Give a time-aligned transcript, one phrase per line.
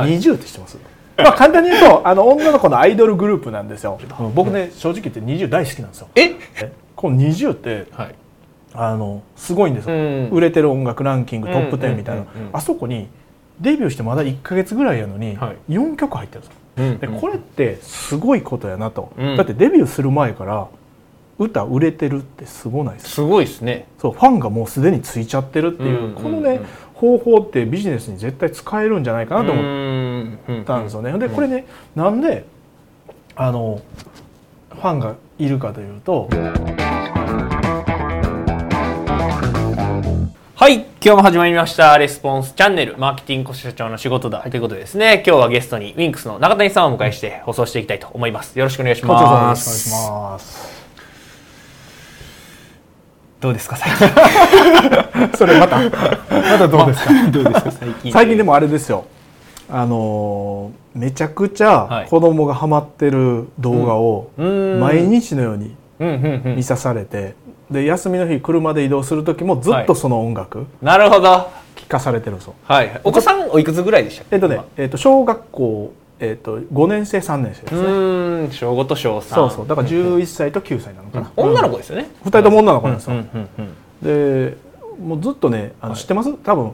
[0.00, 0.78] はい、20って知ってます、
[1.16, 3.98] まあ簡単に言うとあの女の子のアイドルグループなんですよ、
[4.34, 6.08] 僕ね正直言って20大好きなんですよ。
[6.14, 6.36] え？
[6.94, 8.14] この20って、はい、
[8.72, 13.08] あのすごいんですよ、うん、売れてる音楽ランキングトップ10みたいな、あそこに
[13.60, 15.38] デビューしてまだ1か月ぐらいやのに
[15.68, 16.50] 4曲入ってるんで
[16.98, 20.68] すよ、でこれってすごいことやなと、だってデビューする前から
[21.38, 23.88] 歌売れてるってすごないですすごいですね。
[23.98, 26.60] そうファンがもうすでについちゃってるっていう,、このね
[26.96, 31.16] 方法ってビジネスに絶対使えるんじゃないかなと思ったんですよね。
[31.18, 32.44] でこれねなんで
[33.34, 33.82] あの
[34.70, 36.28] ファンがいるかというと。
[40.54, 40.86] はい。
[41.04, 41.98] 今日も始まりました。
[41.98, 48.58] レスポンスチャンネル、マーケティング社長の仕事だ、ということでですね、今日はゲストにウィンクスの中谷さんをお迎えして放送していきたいと思います。
[48.58, 49.22] よろしくお願いします。
[49.22, 50.75] よろしくお願いします。
[53.40, 54.08] どうですか、最近？
[55.36, 55.90] それまた、ま
[56.58, 57.12] たどうですか？
[57.30, 58.12] どうですか、最近。
[58.12, 59.04] 最近でもあれですよ。
[59.68, 65.74] あのー、めちゃくちゃ子供がハマってる動画を毎日のように
[66.54, 67.34] 見さされて、
[67.70, 71.48] で休みの日車で移動する時もずっとその音楽、はい、なるほど。
[71.74, 73.00] 聞かされてるそうはい。
[73.04, 74.36] お子さんおいくつぐらいでしたっけ？
[74.36, 77.80] えっとね、えっと、小学校えーと、5年生3年生ですね。
[77.80, 79.66] うん小5と小3そうそう。
[79.66, 83.24] だから11歳と9歳なのかな、うん、女の子ですよね、2人とも女の子なんですよ、
[84.02, 84.56] で
[84.98, 86.72] もうずっとねあの知ってます、はい、多分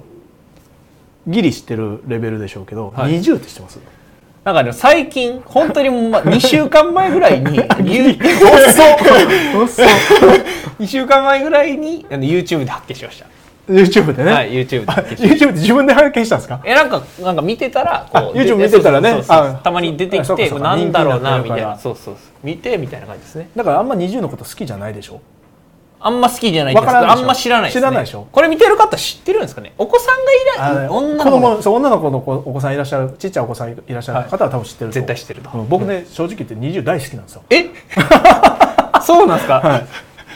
[1.26, 3.78] ギリ知ってるレベルでしょうけど、はい、20って知ってます？
[4.44, 7.68] なんかね、最近、本当にもう、ま、 2週間前ぐらいに、 遅っ
[9.62, 9.86] 遅っ
[10.80, 13.27] !2 週間前ぐらいに、YouTube で発見しました。
[13.68, 14.32] YouTube でね。
[14.32, 14.92] はい、YouTube で。
[15.16, 16.60] YouTube で自分で発見したんですか？
[16.64, 18.36] え、なんか、なんか見てたら、こう。
[18.36, 19.22] YouTube 見てたらね。
[19.62, 21.78] たまに出てきて、なんだろうな、みたいな。
[21.78, 23.50] そうそう見て、みたいな感じですね。
[23.55, 25.20] だからあんま20のこと好きじゃないでしょ？
[26.05, 26.88] あんま好きじゃないです。
[26.88, 28.27] あんま知らないです、ね、知らないでしょ？
[28.33, 29.72] これ見てる方知ってるんですかね？
[29.78, 30.33] お子さんが
[30.80, 31.62] いら女の子。
[31.62, 37.42] そう女の子のお子さんいらっしゃるちっちゃいお子さんいらっしゃる方は多分知ってる、絶対知ってると、僕ね、正直言って20大好きなんですよ。
[37.50, 37.66] え？
[39.00, 39.86] そうなんですか、はい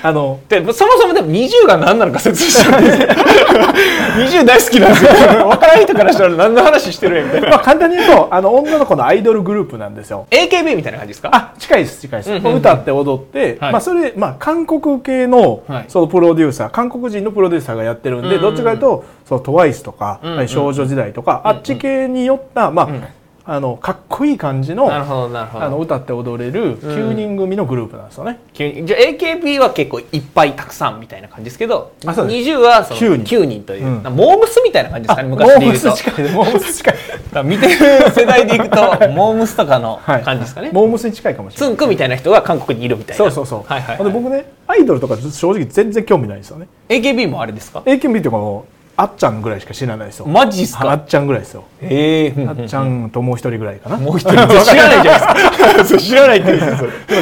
[0.07, 5.11] あのでそもそもでも20が何なのか説明しても20 大好きなんですよ。
[5.51, 10.29] 分からない人からしたら何の話してるやみたいな、まあ、簡単に言うとあの女の子のアイドルグループなんですよ。
[10.31, 11.31] AKB みたいな感じですか？
[11.33, 23.05] あ近いです近いです、うんうんうん、歌って踊って、はい、まあ、それ、まあ、韓国系の,、そのプロデューサー韓国人のプロデューサーがやってるんで、うんうん、どっちかというとその TWICE とか、うんうん、少女時代とか、うんうん、あっち系によった、まあ、うん
[23.49, 35.89] あのかっこいい感じのあの歌って踊れる9人組のグループなんですよね、うん、じゃあ AKB は結構いっぱいたくさんみたいな感じですけどあそう20はその 9, 人 ,9 人という、うん、モームスみたいな感じですかね昔でいうと。
[35.89, 36.33] モームス近い。
[36.33, 37.45] モームス近い。
[37.45, 38.77] 見てる世代でいくと
[39.11, 41.71] モームスとかの感じですかね、はい、モームスに近いかもしれない。
[41.71, 43.19] つんくみたいな人が韓国にいるみたいな。
[43.19, 46.67] そうそうそう、はいはい、はい、で僕ねアイドルとか正直全然興味ないですよね。
[46.89, 50.27] AKB もあれですか？AKB っていうかもうあっちゃんぐらいしか知らないですよ。
[50.27, 50.91] マジっすか？
[50.91, 51.65] あっちゃんぐらいですよ。
[51.83, 52.47] ええ。
[52.47, 53.99] あっちゃんともう一人ぐらいかな。
[53.99, 56.01] もう一人知らないじゃないですか。
[56.01, 56.59] 知らないって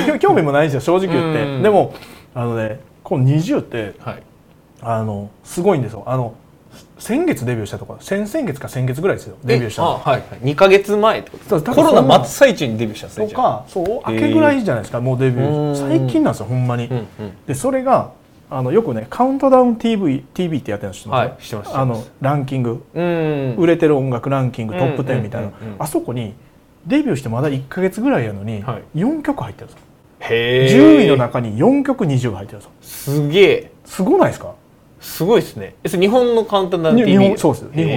[0.07, 1.63] 言う 興味もないんですよ正直言って。
[1.63, 1.95] でも
[2.35, 4.23] あのねこの20って、はい、
[4.83, 6.05] あのすごいんですよ。
[6.07, 6.35] あの
[6.99, 15.89] 先月デビューしたとか先々月か先月ぐらいですよデビューしたの、はいはい、2か月前ってことコロナ真っ最中にデビューしたとかそう明けぐらいじゃないですかもうデビュー。
[15.89, 17.07] 最近なんですよほんまに、うんうん、
[17.47, 18.13] でそれが
[18.51, 22.85] あのよくねカウントダウン TV, TV ってやってるの知ってます、はい、あのランキング。
[22.95, 26.35] 売れてる音楽ランキングトップ10みたいな、あそこに
[26.87, 29.83] デビューしてまだ1か月ぐらいやのに4曲入ってるんですよ、
[30.21, 33.71] へ10位の中に4曲20が入ってるんですよすげえ。
[33.85, 34.55] すごないですか？
[35.01, 35.75] すごいですね。
[35.85, 37.71] 日本のカウントダウン TV 日本そうです。
[37.73, 37.93] 日本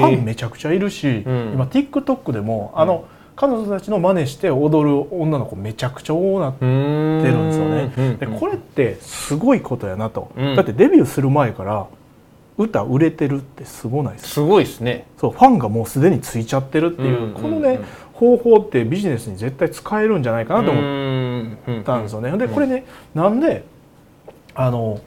[0.00, 0.08] の。
[0.08, 8.16] ファンめちゃくちゃいるし、うん、今 TikTok でもあの、うん彼女たちの真似して踊る女の子めちゃくちゃ多なってるんですよね。
[8.20, 11.88] でこれってすごいことやなと、うん、だってデビューする前から
[12.56, 15.08] 歌売れてるってすごないですすごいですね。
[15.18, 17.80] そうファンがもうすでについちゃってるっていう、このね
[18.12, 22.30] 方法ってビジネスに絶対使えるんじゃないかなと思ったんですよね。
[22.38, 23.64] でこれねなんで
[24.54, 25.00] あの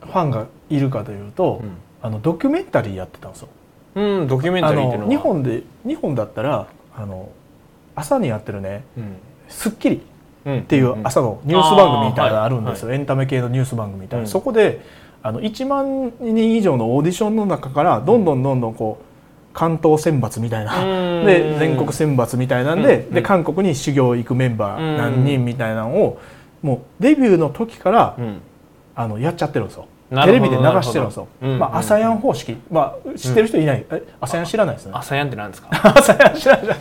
[0.00, 3.48] ファンがいるかというと、うん、あのドキュメンタリーやってたんですよ。
[3.94, 5.10] うん、ドキュメンタリーっていうのは。
[5.12, 7.28] 日本で日本だったらあの
[7.96, 8.84] 朝にやってるね
[9.48, 9.96] 『スッキリ』
[10.58, 14.80] っていう朝のニュース番組みたいなのがあるんですよ、エンタメ系のニュース番組みたいな、そこで
[15.22, 19.04] あの1万人以上のオーディションの中からどんどんどんどんこう
[19.54, 20.72] 関東選抜みたいな。
[21.24, 26.18] で全国選抜みたいなんで,、で韓国に修行行くメンバー何人みたいなのを
[26.62, 28.16] もうデビューの時から、
[28.96, 29.86] あのやっちゃってるんですよ。
[30.26, 31.26] テレビで流してるんですよ。
[31.58, 33.84] まあ、朝やん方式、まあ、知ってる人いない。
[34.20, 34.92] 朝やん知らないですね。
[34.94, 35.68] 朝やんって何ですか？
[35.96, 36.76] 朝やん知らない。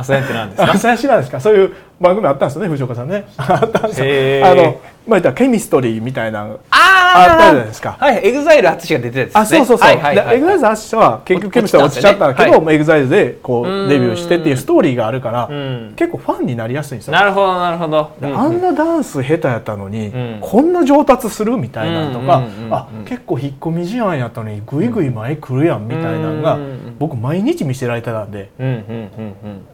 [0.00, 0.72] 朝やんって何ですか？
[0.72, 1.40] 朝ないですか？
[1.40, 3.26] そういう番組あったんですよね、藤岡さんね。
[3.36, 4.46] あったんですよ。
[4.46, 6.40] あの、まあ、言ったらケミストリーみたいな。
[6.42, 7.96] ああったじゃないですか。
[7.98, 9.30] はいエグザイル淳が出てたね。
[9.34, 15.48] あそうそうそう、はいはいはい、エグザイル淳は結局ケミスト落ちちゃったけど、ね、エグザイルでこうデビューしてっていうストーリーがあるから、
[15.96, 17.14] 結構ファンになりやすいんですよ。
[17.14, 26.58] なるほどなるほど、あんなダンス下手やったのに、こんな上達するみたいなとか、あ結構引っ込み思案やったのにぐいぐい前来るやんみたいなのが、
[26.98, 28.50] 僕毎日見せられてたんで、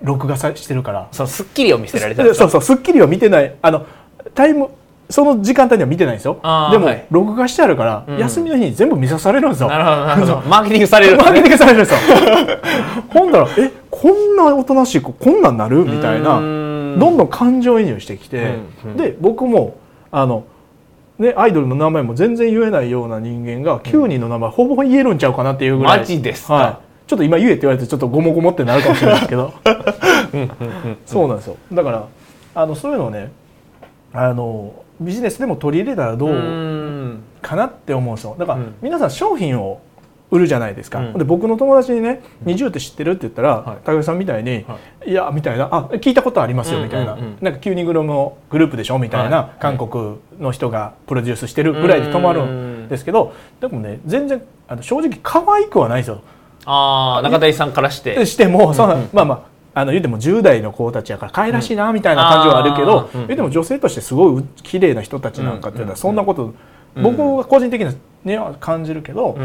[0.03, 1.09] 録画さしてるから。
[1.13, 3.55] そう『スッキリ』を見せられたそうそう『スッキリ』を見てない。
[3.61, 3.87] あの
[4.35, 4.69] タイム
[5.09, 6.35] その時間帯には見てないんですよ。
[6.35, 9.69] でも、はい、録画してあるから、うん、休みの日に全部見さされるんですよ。
[9.69, 10.43] なるほどなるほど。
[10.49, 11.99] マーケティングされる、ね、マーケティングされるんですよ。
[13.09, 18.55] ほんだらえこんなおとなしい子こんなんなるみたいなどんどん感情移入してきて、
[18.85, 19.77] うんうん、で僕も
[20.11, 20.45] あの
[21.19, 29.55] ね、アイドルの名前も全然言えないような人間が9人の名前ほぼ言えるんちゃうかなっていうぐらいマジですか、はい、ちょっと今言えって言われてちょっとごもごもってなるかもしれないですけど。
[31.07, 31.57] そうなんですよ。
[31.73, 32.07] だから
[32.55, 33.33] あのそういうのをね
[34.17, 38.37] あのビジネスでも取り入れたらどうかなって思うんですよ。
[38.39, 39.81] だから皆さん商品を
[40.31, 56.21] 売るじゃないですか、うん、で僕の友達にね「二重って知ってる?」って言ったら、はい、高木さんみたいに「はい、いや」みたいな「あ聞いたことありますよ」みたいな、うんうんうん、なんか9人組のグループでしょみたいな、はい、韓国の人がプロデュースしてるぐらいで止まるんですけどでもね全然あの正直可愛くはないですよ。
[56.69, 58.27] あ中谷さんからして。
[58.27, 66.55] してもそんな、まあまああの言うても10代の子たちやから可愛らしいなみたいな感じはあるけど、うん、言うても女性としてすごい綺麗な人たちなんかっていうのはそんなこと、
[66.95, 67.83] 僕は個人的
[68.25, 69.37] には感じるけど、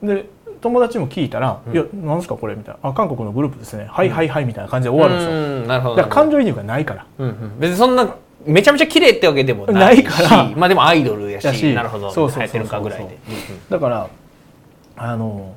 [0.00, 0.26] で
[0.60, 3.88] 友達も聞いたら「いやなんですかこれ」みたいな「あ韓国のグループですね。
[3.90, 5.96] はいはいはい」みたいな感じで終わるんですよ。
[5.96, 7.06] だから感情移入がないから、
[7.58, 8.14] 別にそんな
[8.46, 10.50] めちゃめちゃ綺麗ってわけでもないから。
[10.54, 12.12] まあでもアイドルやしなるほど。
[12.12, 12.90] そうそうそうそう
[13.70, 14.08] だから
[14.96, 15.56] あの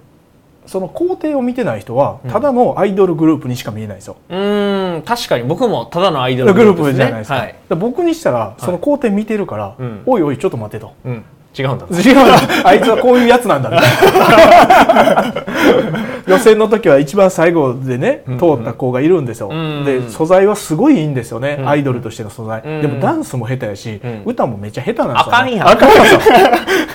[0.67, 4.17] その工程を見てない人はただのアイドルグループにしか見えないですよ。
[4.29, 5.43] うん確かに。
[5.43, 7.35] 僕もただのアイドルグループ、ね、じゃないですか。
[7.35, 11.23] はい、僕にしたらその工程見てるから、はい、おいおいちょっと待てと、うん、
[11.57, 11.87] 違うんだ。
[11.89, 12.67] 違うんだ。
[12.67, 16.07] あいつはこういうやつなんだみたいな。
[16.27, 25.67] 予選の時は一番最後でね通った子がいるんですよ、うんうん、で素材はすごいいいんですよね、うん、アイドルとしての素材、うん、でもダンスも下手やし、うん、歌もめっちゃ下手なんですよ、ね、あかんやん。
[25.69, 25.95] あかんや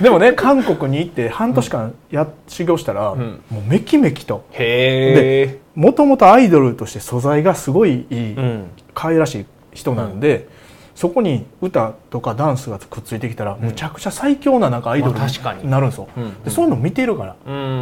[0.01, 3.29] でもね韓国に行って半年間や修行したら、もう
[3.67, 4.45] めきめきと。
[4.53, 8.37] へえもともとアイドルとして素材がすごいいい、
[8.95, 10.49] 可愛らしい人なんで、
[10.95, 16.09] そこに歌とかダンスがくっついてきたら、むちゃくちゃ最強ななんかアイドルになるんですよ、
[16.45, 17.37] でそういうの見てるから、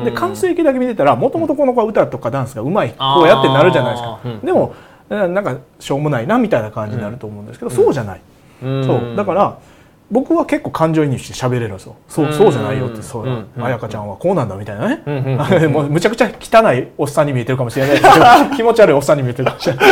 [0.04, 4.74] で完成形だけ見てたらもともとこの子は歌とかダンスがうまいこうやってなるじゃないですか、でも
[5.08, 8.20] なんかしょうもないなみたいな感じになると思うんですけど、そうじゃない、
[8.60, 9.16] そう。
[9.16, 9.58] だから
[10.10, 11.96] 僕は結構感情移入して喋れるんですよ。
[12.08, 18.56] そうそうじゃないよってそう、彩香ちゃんはこうなんだみたいなね、 もうむちゃくちゃ汚いおっさんに見えてるかもしれないですけど。
[18.56, 19.86] 気持ち悪いおっさんに見えてるかもしれない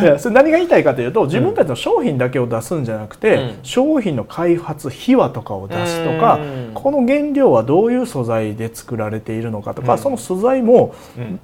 [0.00, 6.38] いやそれ何が言いたいかというと自分たちの商品だけを出すんじゃなくて、うん、商品の開発秘話とかを出すとか、
[6.74, 10.94] この原料はどういう素材で作られているのかとか、うん、その素材も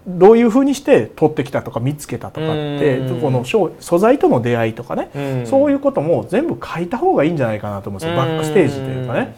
[0.07, 8.17] どういうふうにして取ってきたとか見つけたとかって、この素材との出会いとかね、そういうことも全部書いた方がいいんじゃないかなと思うんですよ。
[8.17, 9.35] バックステージというかね。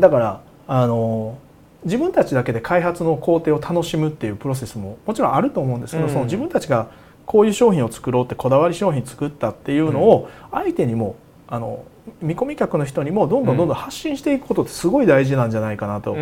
[0.00, 1.38] だからあの
[1.84, 6.88] 自分たちだけで開発の工程を楽しむっていうプロセスももちろんあると思うんですけど、その自分たちが
[7.26, 11.16] こういう商品を作ろうってこだわり商品作ったっていうのを相手にも
[11.46, 11.84] あの
[12.20, 16.20] 見込み客の人にもどんどんどんどん発信していくことってすごい大事なんじゃないかなと思う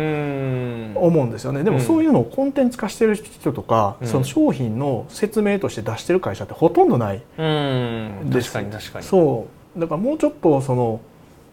[1.25, 1.63] んですよね。
[1.63, 8.53] でもそういうのをコンテンツ化してる人とか、その商品の説明として出してる会社ってほとんどないです。
[8.53, 9.05] 確かに確かに。
[9.05, 11.01] そうだからもうちょっとその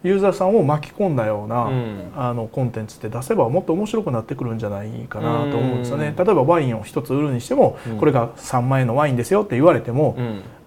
[0.03, 6.15] ユーザーさんを巻き込んだような、うん、あのコンテンツって出せばもっと面白くなってくるんじゃないかなと思うんですよね。
[6.17, 10.15] 例えばワインを一つ売るにしても、うん、これが3万円のワインですよって言われても、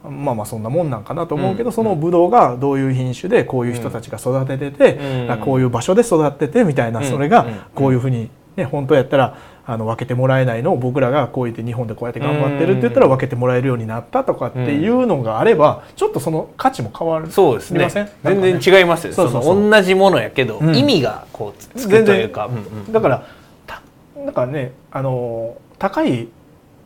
[0.04, 17.30] うん、まあまあそんなもんなんかなと思うけど、そのブドウがどういう品種でこういう人たちが育ててて、こういう場所で育っててみたいなそれがこういうふうに、ね、本当やったらあの分けてもらえないのを僕らがこうやって日本でこうやって頑張ってるって言ったら分けてもらえるようになったとかっていうのがあればちょっとその価値も変わる。
[17.30, 17.88] そうですね。
[18.22, 19.14] 全然違いますよ。
[19.14, 22.50] そうそう同じものやけど、意味がこうつくというか、
[22.90, 23.26] だから
[24.16, 26.28] なんかねあの高い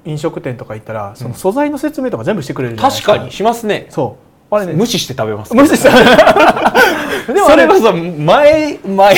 [0.05, 3.87] 飲食店とか行ったらその素材の説明とか全部してくれるじゃないですか、確かにしますね。
[3.91, 4.17] そ
[4.51, 4.55] う。
[4.55, 4.73] あれね。
[4.73, 5.55] 無視して食べます。
[5.55, 5.91] 無視して
[7.33, 9.15] でもそれこそ 前前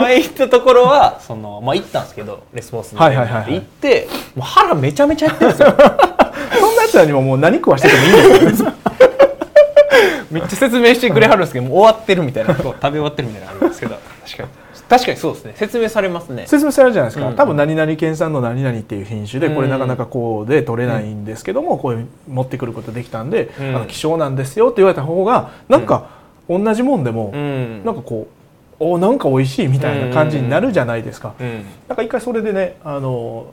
[0.00, 5.76] 前行ったところはそのまあ行ったんですけどレスポンスのはいはいはい、行ってもう腹めちゃめちゃ減ってるんですよ。
[6.60, 8.72] そんなやつらにももう何食わしててもいいんですよ。
[10.30, 13.96] めっちゃ説明してくれはるんですけどもう終わってるみたいな食べ終わってるみたいなのあるんですけど。
[14.24, 14.48] 確かに。
[14.88, 15.52] 確かにそうですね。
[15.54, 16.46] 説明されますね。
[16.48, 26.08] 説明されるじゃないですか、うん、多分何々県産の何々っていう品種でこれなかなかこうで取れないんですけども、こういう持ってくることできたんで、あの希少なんですよって言われた方がなんか、
[26.48, 28.39] 同じもんでも、うん、なんかこう
[28.80, 31.34] おなんか美味しいみたいな感じになるじゃないですか。
[31.38, 33.52] うん、なんか一回それでねあの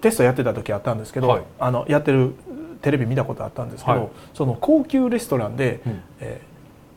[0.00, 2.34] テストやってた時あったんですけど、はい、あのやってる
[2.80, 6.40] テレビ見たことあったんですけど、はい、その高級レストランで、うん、え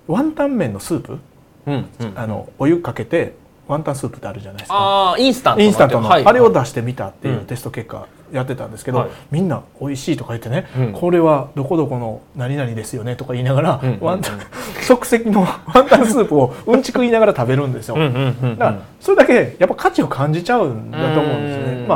[0.08, 1.20] ー、ワンタン麺のスープ、
[1.66, 3.34] うん、あのお湯かけて
[3.68, 5.13] ワンタンスープってあるじゃないですか。
[5.13, 14.40] あインスタントインスタントの、はい、あれを出してみたっていうテスト結果やってたんですけど、はい、みんな「美味しい」とか言ってね、うん、これはどこどこの何々ですよね」とか言いながら、うんうんうん、ワンタン
[14.82, 21.96] 即席のワンタンスープをうんちく言いながら食べるんですよ、だからそれだけやっぱ価値を感じちゃうんだと思うんですよね、ま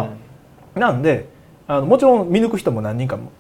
[0.76, 1.28] あなんで
[1.68, 3.32] あのもちろん見抜く人も何人かも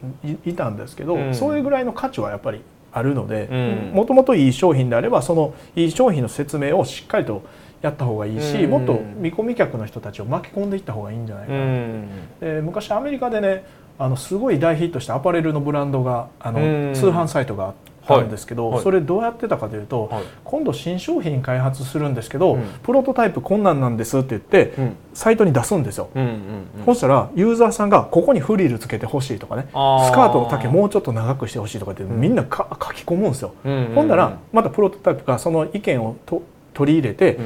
[0.46, 2.62] いたんですけど、うん、そういうぐらいの価値はやっぱり
[2.92, 3.48] あるので
[3.94, 7.44] もともといい商品であればそのいい商品の説明をしっかりと
[7.81, 13.65] やった方がいいし、もっと見込み客の人たちを巻き込んでいった方がいいんじゃないかな、で昔アメリカでね
[14.00, 16.60] あのすごい大ヒットしたアパレルのブランドがあの、
[16.93, 17.74] 通販サイトが
[18.07, 36.41] あるんですけど、はい、それどうやってたかというと、はい、今度新商品開発するんですけど、うん、プロトタイプこんなんですって言って、うん、サイトに出すんですよ、うんうんうん、そしたらユーザーさんがここにフリルつけてほしいとかねスカートの丈もうちょっと長くしてほしいとかってみんなか書き込むんですよ、うんうんうん、ほんならまたプロトタイプがその意見をと
[36.77, 37.39] 取り入れて、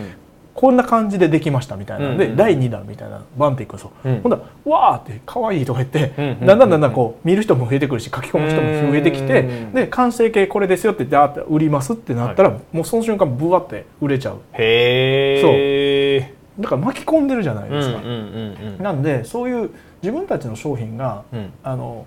[0.53, 2.31] こんな感じでできましたみたいなので、うん。
[2.31, 14.35] うん、第2弾みたいなバンっていくんですよ、うん、ほんだら「わー!」って「可愛いとか言って、うんうん、だんだんだんだんこう見る人も増えてくるし書き込む人も増えてきて、で完成形これですよってダーって売りますってなったら、はい、もうその瞬間ブワって売れちゃう。
[14.53, 19.69] へえだから巻き込んでるじゃないですか、うんうんうんうん、なんでそういう
[20.03, 21.23] 自分たちの商品が、
[21.63, 22.05] あの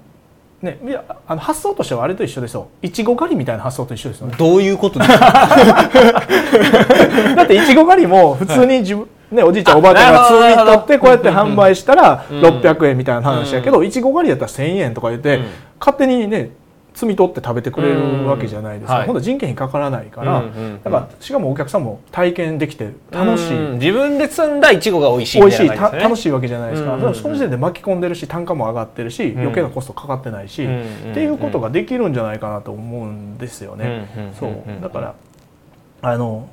[0.65, 4.35] ね、いやあの発想としてはあれと一緒ですよいちご狩りみたいな発想と一緒ですよね。
[4.39, 5.19] どういうことですか
[7.37, 15.41] だっていちご狩りも普通に自分、はい、ね、おじいちゃんおばあちゃんが摘み取ってこうやって販売したら600円みたいな話やけどいちご狩りやったら1,000円とか言って、
[15.79, 16.51] 勝手にね
[16.95, 34.83] 摘み取って食べてくれるわけじゃないですか、うんはい、今度人件費かからないから、うんうんうん、だからしかもお客さんも体験できて楽しい、自分で摘んだいちごが美味しい美味しい、ね、楽しいわけじゃないですか、うんうんうん、その時点で巻き込んでるし単価も上がってるし、余計なコストかかってないし、うんうんうん、っていうことができるんじゃないかなと思うんですよね、うんうんうん、そう。
[34.83, 35.15] だから
[36.03, 36.49] あの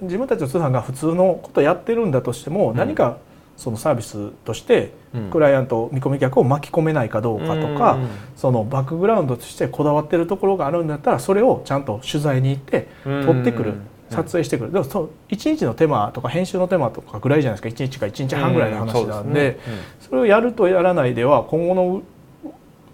[0.00, 3.18] 自分たちの通販が普通のことやってるんだとしても、何か
[3.56, 4.92] そのサービスとして
[5.30, 7.98] クライアント見込み客を巻き込めないかどうかとか、
[8.36, 13.74] そのバックグラウンドとしてこだわってるところがあるんだったらそれをちゃんと取材に行って取ってくる。
[14.10, 14.72] 撮影してくる。
[14.72, 19.60] でもそう1日の手間とか編集の手間とかぐらいじゃないですか1日か1日半ぐらいの話なんで。
[20.00, 22.02] それをやるとやらないでは今後の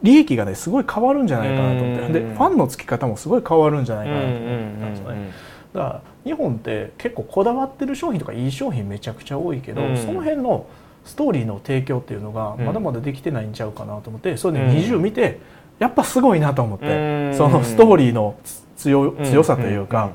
[0.03, 2.13] 利益がねすごい変わるんじゃないかなと思って。
[2.13, 5.33] でファンのつき方もすごい変わるんじゃないかなと思ったんですよね。
[5.73, 10.67] だから日本って結構こだわってる商品とかいい商品めちゃくちゃ多いけど、うん、その辺の
[11.05, 15.39] ストーリーの提供っていうのがまだまだできてないんちゃうかなと思って、それで20見て
[15.79, 18.37] やっぱすごいなと思って、そのストーリーの
[18.77, 20.11] 強強さというか、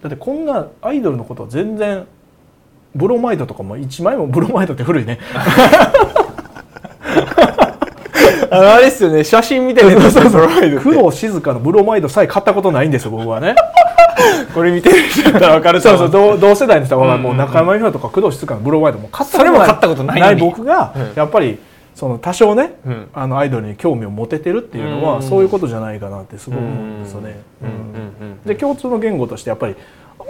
[0.00, 2.06] だってこんなアイドルのこと全然
[2.94, 5.18] ブロマイドとかも1枚もブロマイドって古いね。
[8.48, 9.24] あれですよね。
[9.24, 9.96] 写真見てね。
[9.96, 13.56] 工藤静香のブロマイドさえ買ったことないんですよ僕はね
[14.54, 19.54] これ見てる人だったら分かるそうそう同同世代の人はもう中山美穂とか工藤静香のブローワイドも買ったことない。
[19.54, 21.58] それも買ったことない僕がやっぱり
[21.94, 27.40] その多少ね、うん、あのアイドルに興味を持ててるっていうのはそういうことじゃないかなってすごい思うんですよね。
[28.44, 29.76] で共通の言語としてやっぱり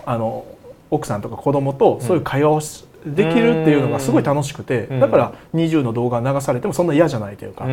[0.05, 0.45] あの
[0.91, 2.61] 奥さんとか子供とそういう会話を
[3.05, 7.65] できるっていうのがすごい楽しくて、だから20の動画流されてもそんな嫌じゃないというか、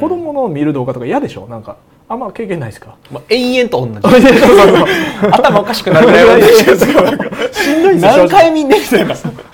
[0.00, 1.46] 子供の見る動画とか嫌でしょ？
[1.46, 4.26] なんかあんま経験ないですか、まあ、延々と同じ。
[5.32, 8.76] 頭おかしくなるぐらいしんどい何回見んで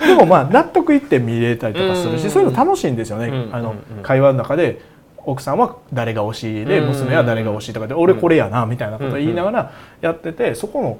[0.05, 4.79] でもまあ納得いって見れたりとかするしそういうの楽しいんですよね、あの会話の中で
[5.25, 10.97] 奥さんは誰が推しで娘は誰が推しとかで俺これやなみたいなことを言いながらやっててそこの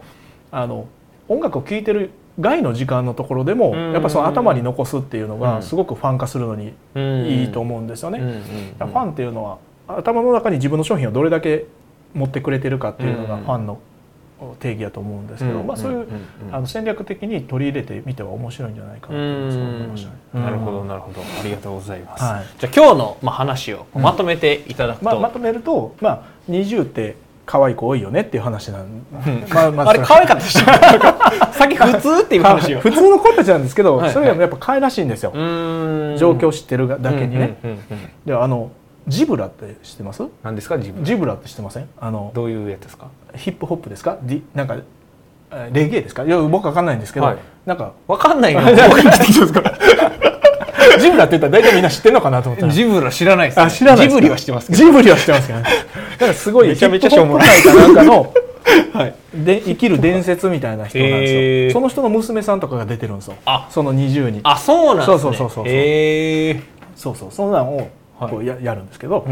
[0.51, 0.85] あの
[1.27, 6.73] 音楽を聴いてる外の時間のところでもやっぱその頭に残すっていうのがすごくファン化するのに
[7.29, 8.19] いいと思うんですよね。
[8.79, 9.57] ファンっていうのは
[9.97, 11.65] 頭の中に自分の商品をどれだけ
[12.13, 13.79] 持ってくれてるかっていうのがファンの
[14.59, 16.07] 定義やと思うんですけど、まあ、そういう
[16.51, 20.43] あの戦略的に取り入れてみては面白いんじゃないかなと思いましたね。
[20.43, 21.21] なるほどなるほど。
[21.21, 22.23] ありがとうございます。
[22.23, 29.05] はい、じゃあ今日のまあ話をまとめていただくと、まあ、まとめると、まあ、20って可愛い子多いよねっていう話なん、
[29.49, 35.31] まあまあ、あれ可愛かったでしょさっき普通っていう話 普通の子たちなんですけど、はい、それがやっぱ可愛らしいんですよ。
[36.17, 37.57] 状況を知ってるだけにね。
[38.25, 38.71] であの
[39.07, 40.23] ジブラって知ってます？
[40.43, 41.05] 何ですかジブラ？
[41.05, 41.89] ジブラって知ってません？
[41.99, 43.07] あのどういうやつですか？
[43.35, 44.17] ヒップホップですか？
[44.21, 44.77] ディなんか
[45.71, 46.23] レゲエですか？
[46.23, 48.61] いや僕わかんないんですけど、はい、なんかわかんないの？
[50.99, 58.33] ジブラって言ったら大体みんな知ってるのかなと思ったジブラ知らないです、ね、あ知らないジブリは知ってますジブリは知ってますけど、ね、だからすごいめちゃめちゃしょうもないかなんかの
[58.93, 61.79] はい、で生きる伝説みたいな人なんですよ。
[61.79, 63.35] その人の娘さんとかが出てるんですよ。
[63.43, 63.67] あ。
[63.71, 64.39] その20に。
[64.43, 65.17] あそうなんですね。
[65.17, 65.65] そうそうそうそう。
[66.95, 67.31] そうそう。
[67.31, 67.87] そんなんを
[68.29, 69.27] こうや,、やるんですけど、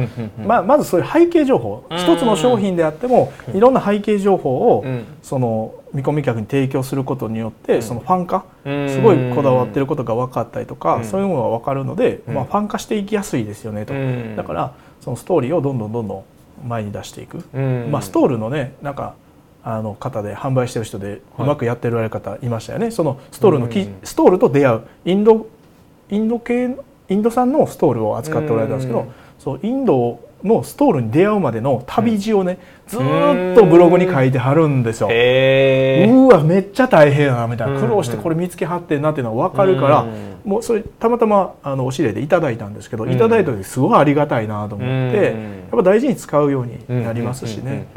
[0.45, 4.85] まあ、まずそういう背景情報一つの商品であってもいろんな背景情報を
[5.21, 13.93] その見込み客に提供することによってそのファン化すごいこだわってることが分かったりとかそういうのが分かるので、まあ、ファン化していきやすいですよねと。
[14.35, 16.23] だからそのストーリーをどんどんどんどん
[16.67, 17.37] 前に出していく、
[17.89, 19.15] まあ、ストールのねなんか
[19.63, 24.81] あの方で販売してる人でうまくやってるやり方いましたよね、はい、そのストールのき、ストールと出会う。
[25.05, 25.47] インド
[26.09, 26.75] インド系
[27.09, 32.99] インド産のストールを扱っておられたんですけど、そうインドのストールに出会うまでの旅路をね、ずっ
[33.55, 35.07] とブログに書いてはるんですよ。
[35.07, 37.79] うわめっちゃ大変やなみたいな。
[37.79, 40.05] 苦労してこれ見つけはってんなっていうのは分かるから、
[40.45, 45.35] もうそれたまたまあのお知り合いでいただいたんですけど、いただいた時すごいありがたいなと思って、やっ
[45.71, 47.87] ぱ大事に使うようになりますしね。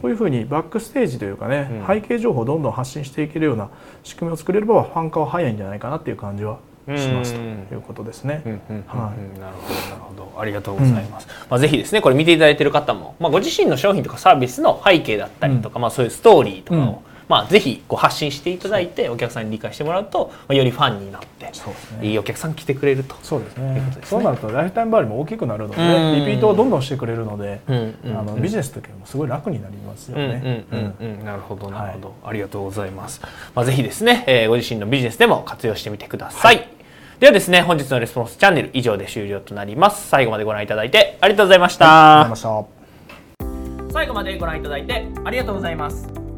[0.00, 3.68] そういうふうにバックステージというかね、背景情報をどんどん発信していけるような
[4.02, 8.42] 仕組みを作れればファン化は早いんじゃないかなっていう感じはしますということですね。
[8.44, 9.56] なるほどなる
[10.00, 10.34] ほど。
[10.38, 11.26] ありがとうございます。
[11.28, 16.96] うん、まあぜひですねこれ見ていただいている方も、まあ、ご自身の商品とかサービスの背景だったりとか、うん、まあそういうストーリーとかを、うん、
[17.28, 21.52] まあぜひこう発信していただいてお客さんに理解してもらうと、まあ、よりファンになって、ね、
[22.02, 23.16] いいお客さん来てくれると。
[23.22, 23.82] そうですね。
[24.02, 27.72] うそうなるとライフタイムバリューも大きくなるので、ね、リピートをどんどんしてくれるので、あ
[28.22, 30.64] のビジネスときもすごい楽になりますよね。
[31.24, 33.20] なるほどなるほど、はい、ありがとうございます。
[33.54, 36.68] まあぜひですね、えー、ご自身のビジネスでも活用してみてください、はい。
[37.20, 40.08] ではですね、本日のレスポンスチャンネル以上で終了となります。
[40.08, 41.86] 最後までご覧いただいてありがとうございました。
[41.86, 46.23] はい、最後までご覧いただいてありがとうございます。